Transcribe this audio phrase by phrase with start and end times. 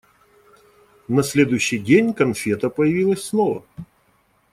[1.07, 3.63] На следующий день конфета появилась снова.